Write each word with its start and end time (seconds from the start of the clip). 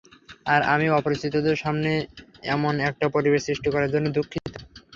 আর 0.45 0.61
আমি 0.73 0.87
অপরিচিতদের 0.91 1.55
সামনে 1.63 1.91
এমন 2.47 2.73
একটা 2.89 3.05
পরিবেশ 3.15 3.41
সৃষ্টি 3.47 3.69
করার 3.71 3.93
জন্য 3.93 4.07
দুঃখিত। 4.15 4.45